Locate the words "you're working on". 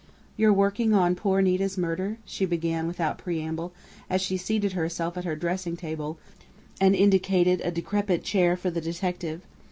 0.35-1.13